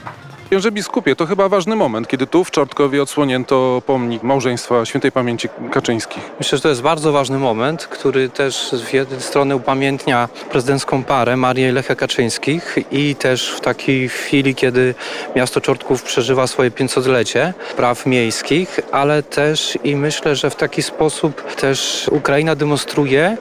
Księże 0.53 0.71
biskupie, 0.71 1.15
to 1.15 1.25
chyba 1.25 1.49
ważny 1.49 1.75
moment, 1.75 2.07
kiedy 2.07 2.27
tu 2.27 2.43
w 2.43 2.51
Czortkowie 2.51 3.01
odsłonięto 3.01 3.81
pomnik 3.85 4.23
małżeństwa 4.23 4.85
świętej 4.85 5.11
pamięci 5.11 5.49
Kaczyńskich. 5.71 6.31
Myślę, 6.39 6.57
że 6.57 6.61
to 6.61 6.69
jest 6.69 6.81
bardzo 6.81 7.11
ważny 7.11 7.39
moment, 7.39 7.87
który 7.87 8.29
też 8.29 8.71
z 8.71 8.93
jednej 8.93 9.21
strony 9.21 9.55
upamiętnia 9.55 10.29
prezydencką 10.51 11.03
parę 11.03 11.37
Marię 11.37 11.69
i 11.69 11.71
Lecha 11.71 11.95
Kaczyńskich 11.95 12.77
i 12.91 13.15
też 13.15 13.49
w 13.49 13.61
takiej 13.61 14.09
chwili, 14.09 14.55
kiedy 14.55 14.95
miasto 15.35 15.61
Czortków 15.61 16.03
przeżywa 16.03 16.47
swoje 16.47 16.71
500-lecie 16.71 17.53
praw 17.75 18.05
miejskich, 18.05 18.79
ale 18.91 19.23
też 19.23 19.77
i 19.83 19.95
myślę, 19.95 20.35
że 20.35 20.49
w 20.49 20.55
taki 20.55 20.83
sposób 20.83 21.55
też 21.55 22.09
Ukraina 22.11 22.55
demonstruje, 22.55 23.37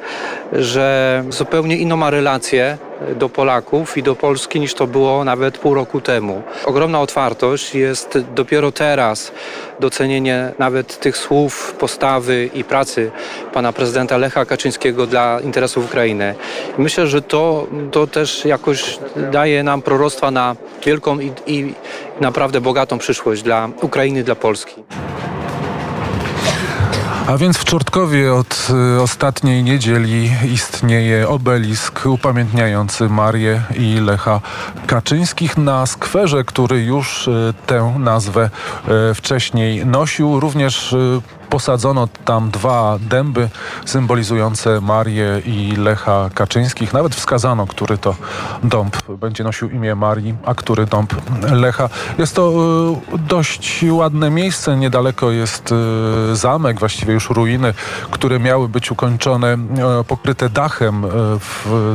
że 0.53 1.25
zupełnie 1.29 1.77
inną 1.77 1.97
ma 1.97 2.11
relację 2.11 2.79
do 3.17 3.29
Polaków 3.29 3.97
i 3.97 4.03
do 4.03 4.15
Polski 4.17 4.61
niż 4.61 4.75
to 4.75 4.87
było 4.87 5.25
nawet 5.25 5.59
pół 5.59 5.75
roku 5.75 6.01
temu. 6.01 6.43
Ogromna 6.67 7.01
otwartość 7.01 7.75
jest 7.75 8.19
dopiero 8.35 8.73
teraz 8.73 9.33
docenienie 9.81 10.53
nawet 10.59 11.01
tych 11.01 11.17
słów, 11.17 11.75
postawy 11.79 12.51
i 12.55 12.65
pracy 12.65 13.11
pana 13.53 13.73
prezydenta 13.73 14.19
Lecha 14.19 14.45
Kaczyńskiego 14.45 15.07
dla 15.07 15.41
interesów 15.41 15.85
Ukrainy. 15.85 16.35
Myślę, 16.79 17.07
że 17.07 17.23
to, 17.23 17.67
to 17.91 18.07
też 18.07 18.45
jakoś 18.45 18.99
daje 19.33 19.63
nam 19.63 19.83
proroctwa 19.83 20.31
na 20.31 20.57
wielką 20.87 21.19
i, 21.21 21.33
i 21.47 21.75
naprawdę 22.21 22.61
bogatą 22.61 22.99
przyszłość 22.99 23.43
dla 23.43 23.69
Ukrainy, 23.83 24.25
dla 24.25 24.35
Polski. 24.35 24.75
A 27.27 27.37
więc 27.39 27.59
w 27.59 27.65
Czortkowie 27.65 28.35
od 28.35 28.69
y, 28.97 29.03
ostatniej 29.03 29.63
niedzieli 29.63 30.31
istnieje 30.55 31.29
obelisk 31.29 32.07
upamiętniający 32.07 33.09
Marię 33.09 33.63
i 33.75 33.95
Lecha 33.95 34.41
Kaczyńskich 34.87 35.57
na 35.57 35.87
skwerze, 35.87 36.45
który 36.45 36.85
już 36.85 37.29
y, 37.29 37.55
tę 37.67 37.95
nazwę 37.99 38.51
y, 39.11 39.15
wcześniej 39.15 39.87
nosił. 39.87 40.41
Również 40.41 40.95
Posadzono 41.53 42.09
tam 42.25 42.51
dwa 42.51 42.99
dęby 43.01 43.49
symbolizujące 43.85 44.81
Marię 44.81 45.43
i 45.47 45.77
Lecha 45.77 46.31
Kaczyńskich. 46.35 46.93
Nawet 46.93 47.15
wskazano, 47.15 47.67
który 47.67 47.99
to 47.99 48.17
dąb 48.65 48.97
będzie 49.19 49.45
nosił 49.45 49.71
imię 49.71 49.95
Marii, 49.95 50.35
a 50.45 50.55
który 50.55 50.87
dąb 50.87 51.15
Lecha. 51.43 51.89
Jest 52.19 52.35
to 52.35 52.53
y, 53.15 53.19
dość 53.19 53.85
ładne 53.91 54.31
miejsce. 54.31 54.77
Niedaleko 54.77 55.31
jest 55.31 55.73
y, 56.33 56.37
zamek, 56.37 56.79
właściwie 56.79 57.15
już 57.15 57.31
ruiny, 57.31 57.75
które 58.11 58.39
miały 58.39 58.69
być 58.69 58.91
ukończone, 58.91 59.55
y, 60.01 60.05
pokryte 60.05 60.49
dachem 60.49 61.07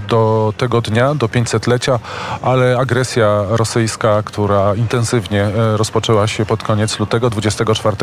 do 0.10 0.54
tego 0.58 0.82
dnia, 0.82 1.16
do 1.16 1.28
500-lecia, 1.28 2.00
ale 2.42 2.78
agresja 2.80 3.44
rosyjska, 3.50 4.24
która 4.24 4.76
intensywnie 4.76 5.52
rozpoczęła 5.76 6.28
się 6.28 6.46
pod 6.46 6.64
koniec 6.64 7.00
lutego 7.00 7.30
24, 7.30 7.98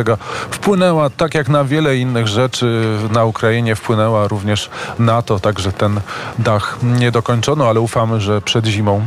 wpłynęła 0.51 1.11
tak 1.11 1.35
jak 1.35 1.43
jak 1.44 1.48
na 1.48 1.64
wiele 1.64 1.96
innych 1.96 2.26
rzeczy 2.26 2.98
na 3.12 3.24
Ukrainie 3.24 3.76
wpłynęła 3.76 4.28
również 4.28 4.70
na 4.98 5.22
to, 5.22 5.40
także 5.40 5.72
ten 5.72 6.00
dach 6.38 6.78
nie 6.83 7.11
dokończono, 7.11 7.68
ale 7.68 7.80
ufamy, 7.80 8.20
że 8.20 8.40
przed 8.40 8.66
zimą 8.66 8.96
e, 8.96 9.02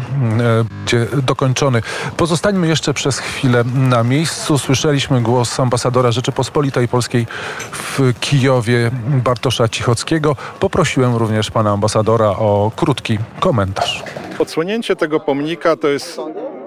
będzie 0.64 1.08
dokończony. 1.24 1.82
Pozostańmy 2.18 2.68
jeszcze 2.68 2.94
przez 2.94 3.20
chwilę 3.20 3.64
na 3.76 4.04
miejscu. 4.04 4.58
Słyszeliśmy 4.58 5.22
głos 5.22 5.60
ambasadora 5.60 6.12
Rzeczypospolitej 6.12 6.88
Polskiej 6.88 7.28
w 7.72 8.14
Kijowie, 8.20 8.92
Bartosza 9.08 9.68
Cichockiego. 9.68 10.36
Poprosiłem 10.60 11.16
również 11.16 11.52
pana 11.52 11.72
ambasadora 11.72 12.30
o 12.30 12.72
krótki 12.76 13.18
komentarz. 13.40 14.04
Odsłonięcie 14.40 14.96
tego 14.96 15.20
pomnika 15.20 15.76
to 15.76 15.88
jest 15.88 16.20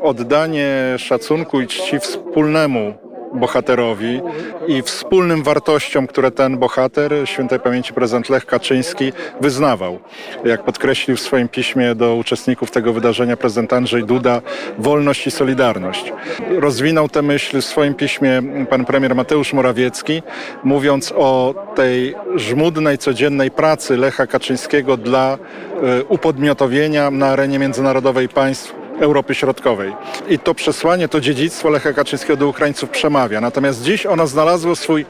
oddanie 0.03 0.95
szacunku 0.99 1.61
i 1.61 1.67
czci 1.67 2.01
wspólnemu 2.01 3.10
bohaterowi 3.35 4.21
i 4.67 4.83
wspólnym 4.83 5.43
wartościom, 5.43 6.07
które 6.07 6.31
ten 6.31 6.59
bohater, 6.59 7.13
świętej 7.25 7.61
pamięci 7.61 7.93
prezydent 7.93 8.29
Lech 8.29 8.47
Kaczyński, 8.47 9.13
wyznawał. 9.41 9.99
Jak 10.45 10.65
podkreślił 10.65 11.17
w 11.17 11.21
swoim 11.21 11.49
piśmie 11.49 11.95
do 11.95 12.15
uczestników 12.15 12.71
tego 12.71 12.93
wydarzenia 12.93 13.37
prezydent 13.37 13.73
Andrzej 13.73 14.05
Duda, 14.05 14.43
wolność 14.79 15.27
i 15.27 15.31
solidarność. 15.31 16.13
Rozwinął 16.59 17.09
tę 17.09 17.23
myśl 17.23 17.61
w 17.61 17.65
swoim 17.65 17.95
piśmie 17.95 18.43
pan 18.71 18.85
premier 18.85 19.15
Mateusz 19.15 19.53
Morawiecki, 19.53 20.23
mówiąc 20.65 21.13
o 21.17 21.55
tej 21.75 22.15
żmudnej, 22.37 22.99
codziennej 22.99 23.51
pracy 23.51 23.97
Lecha 23.97 24.27
Kaczyńskiego 24.27 24.97
dla 24.97 25.39
e, 25.83 26.05
upodmiotowienia 26.05 27.11
na 27.11 27.27
arenie 27.27 27.59
międzynarodowej 27.59 28.29
państw 28.29 28.80
Europy 29.01 29.35
Środkowej. 29.35 29.93
I 30.29 30.39
to 30.39 30.55
przesłanie, 30.55 31.09
to 31.09 31.21
dziedzictwo 31.21 31.69
Lecha 31.71 31.93
Kaczyńskiego 31.93 32.37
do 32.37 32.49
Ukraińców 32.49 32.91
przemawia. 32.91 33.41
Natomiast 33.41 33.83
dziś 33.83 34.07
ono 34.07 34.27
znalazło 34.27 34.77
swój 34.77 35.07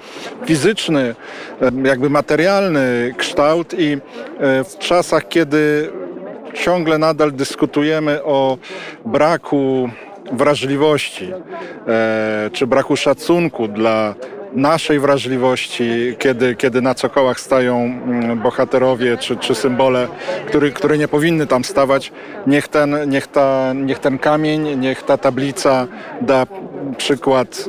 fizyczny, 0.46 1.14
jakby 1.84 2.10
materialny 2.10 3.14
kształt 3.16 3.74
i 3.78 3.98
w 4.64 4.78
czasach, 4.78 5.28
kiedy 5.28 5.92
ciągle 6.54 6.98
nadal 6.98 7.32
dyskutujemy 7.32 8.24
o 8.24 8.58
braku 9.04 9.90
wrażliwości 10.32 11.32
e, 11.88 12.50
czy 12.52 12.66
braku 12.66 12.96
szacunku 12.96 13.68
dla 13.68 14.14
naszej 14.52 15.00
wrażliwości, 15.00 16.16
kiedy, 16.18 16.56
kiedy 16.56 16.82
na 16.82 16.94
cokołach 16.94 17.40
stają 17.40 17.76
mm, 17.76 18.38
bohaterowie 18.38 19.16
czy, 19.16 19.36
czy 19.36 19.54
symbole, 19.54 20.08
który, 20.46 20.72
które 20.72 20.98
nie 20.98 21.08
powinny 21.08 21.46
tam 21.46 21.64
stawać. 21.64 22.12
Niech 22.46 22.68
ten, 22.68 23.10
niech, 23.10 23.26
ta, 23.26 23.72
niech 23.72 23.98
ten 23.98 24.18
kamień, 24.18 24.78
niech 24.78 25.02
ta 25.02 25.16
tablica 25.16 25.86
da 26.20 26.46
przykład 26.96 27.68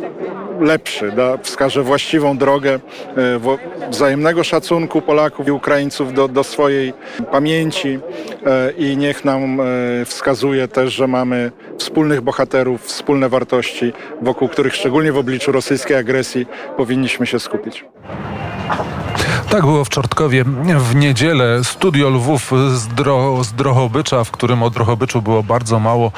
lepszy, 0.62 1.12
da, 1.12 1.38
wskaże 1.38 1.84
właściwą 1.84 2.38
drogę 2.38 2.74
e, 2.74 3.89
wzajemnego 3.89 4.43
szacunku 4.43 5.02
Polaków 5.02 5.47
i 5.47 5.52
Ukraińców 5.52 6.13
do, 6.13 6.28
do 6.28 6.43
swojej 6.43 6.93
pamięci 7.32 8.00
e, 8.45 8.71
i 8.71 8.97
niech 8.97 9.26
nam 9.26 9.62
e, 9.62 9.65
wskazuje 10.06 10.67
też, 10.67 10.93
że 10.93 11.08
mamy 11.08 11.52
wspólnych 11.78 12.21
bohaterów, 12.21 12.82
wspólne 12.82 13.30
wartości, 13.30 13.93
wokół 14.21 14.47
których 14.47 14.76
szczególnie 14.76 15.12
w 15.12 15.17
obliczu 15.17 15.52
rosyjskiej 15.52 15.97
agresji 15.97 16.45
powinniśmy 16.78 17.26
się 17.26 17.39
skupić. 17.39 17.86
Tak 19.52 19.62
było 19.62 19.86
w 19.86 19.90
Czortkowie 19.90 20.44
w 20.80 20.96
niedzielę. 20.96 21.64
Studio 21.64 22.10
Lwów 22.10 22.52
z, 22.76 22.88
Dro, 22.88 23.44
z 23.44 23.54
Drohobycza, 23.54 24.24
w 24.24 24.32
którym 24.32 24.64
o 24.64 24.70
Drohobyczu 24.70 25.22
było 25.22 25.44
bardzo 25.44 25.80
mało, 25.80 26.12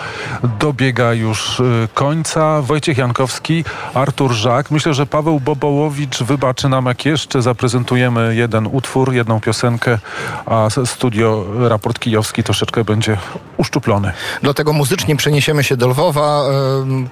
dobiega 0.60 1.14
już 1.14 1.60
y, 1.60 1.88
końca. 1.94 2.62
Wojciech 2.62 2.98
Jankowski, 2.98 3.66
Artur 3.94 4.32
Żak. 4.32 4.72
Myślę, 4.72 4.94
że 4.94 5.06
Paweł 5.06 5.40
Bobołowicz 5.40 6.24
wybaczy 6.24 6.70
nam, 6.70 6.86
jak 6.86 7.06
jeszcze 7.06 7.42
zaprezentujemy 7.42 8.36
jeden 8.36 8.68
utwór, 8.72 9.14
jedną 9.14 9.42
piosenkę, 9.42 10.00
a 10.46 10.68
studio 10.86 11.46
Raport 11.70 12.00
Kijowski 12.00 12.44
troszeczkę 12.44 12.84
będzie 12.84 13.18
uszczuplony. 13.58 14.12
Dlatego 14.42 14.74
muzycznie 14.74 15.16
przeniesiemy 15.16 15.64
się 15.64 15.78
do 15.78 15.88
Lwowa. 15.88 16.44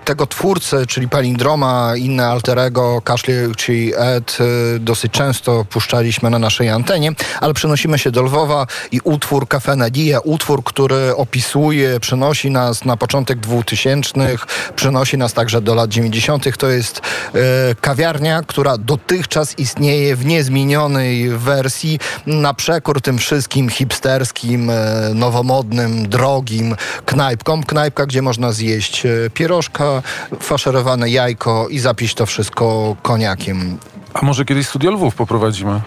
Tego 0.06 0.28
twórcę, 0.28 0.86
czyli 0.86 1.10
Palindroma, 1.10 1.94
inne 1.96 2.28
alterego, 2.28 3.02
Kaszle 3.02 3.34
czy 3.58 3.92
Ed, 3.98 4.38
y, 4.76 4.80
dosyć 4.80 5.12
często 5.12 5.66
puszczaliśmy 6.12 6.30
na 6.30 6.40
naszej 6.40 6.70
antenie, 6.70 7.12
ale 7.42 7.54
przenosimy 7.54 8.00
się 8.00 8.12
do 8.12 8.22
Lwowa 8.22 8.68
i 8.92 9.00
utwór 9.04 9.48
Cafe 9.48 9.76
Nadia, 9.76 10.20
utwór, 10.20 10.64
który 10.64 11.16
opisuje, 11.16 12.00
przenosi 12.00 12.52
nas 12.52 12.86
na 12.86 12.98
początek 12.98 13.40
2000, 13.40 14.38
przenosi 14.76 15.18
nas 15.18 15.34
także 15.34 15.62
do 15.62 15.76
lat 15.76 15.90
90. 15.90 16.58
To 16.58 16.70
jest 16.70 16.98
y, 17.00 17.42
kawiarnia, 17.82 18.42
która 18.48 18.78
dotychczas 18.78 19.60
istnieje 19.60 20.16
w 20.16 20.26
niezmienionej 20.26 21.30
wersji, 21.30 22.00
na 22.26 22.54
przekór 22.54 23.02
tym 23.02 23.18
wszystkim 23.18 23.70
hipsterskim, 23.70 24.70
y, 24.70 24.74
nowomodnym, 25.16 26.10
drogim 26.10 26.76
knajpkom. 27.06 27.64
Knajpka, 27.64 28.06
gdzie 28.06 28.22
można 28.22 28.52
zjeść 28.52 29.06
y, 29.06 29.30
pierożka, 29.34 30.02
faszerowane 30.40 31.10
jajko 31.10 31.68
i 31.70 31.80
zapić 31.80 32.14
to 32.14 32.26
wszystko 32.26 32.96
koniakiem. 33.02 33.78
A 34.14 34.26
może 34.26 34.46
kiedyś 34.46 34.68
Studio 34.68 34.92
Lwów 34.92 35.16
poprowadzimy 35.16 35.82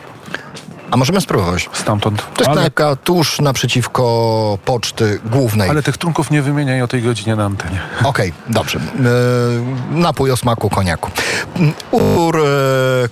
A 0.94 0.96
możemy 0.96 1.20
spróbować. 1.20 1.70
stamtąd? 1.72 2.22
To 2.22 2.40
jest 2.40 2.48
ale, 2.48 2.60
knajpka 2.60 2.96
tuż 2.96 3.40
naprzeciwko 3.40 4.58
poczty 4.64 5.20
głównej. 5.24 5.70
ale 5.70 5.82
tych 5.82 5.98
trunków 5.98 6.30
nie 6.30 6.42
wymieniaj 6.42 6.82
o 6.82 6.88
tej 6.88 7.02
godzinie 7.02 7.36
na 7.36 7.44
antenie. 7.44 7.80
Okej, 8.04 8.32
dobrze. 8.48 8.78
E, 8.78 8.82
napój 9.90 10.30
o 10.30 10.36
smaku 10.36 10.70
koniaku. 10.70 11.10
Ur, 11.90 12.36
e, 12.36 12.40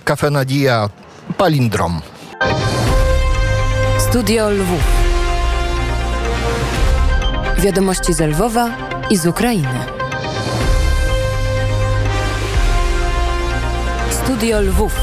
Cafe 0.03 0.29
Nadia, 0.29 0.89
palindrom. 1.37 2.01
Studio 3.99 4.49
Lwów. 4.49 4.83
Wiadomości 7.57 8.13
z 8.13 8.19
Lwowa 8.19 8.69
i 9.09 9.17
z 9.17 9.25
Ukrainy. 9.25 9.79
Studio 14.11 14.61
Lwów. 14.61 15.02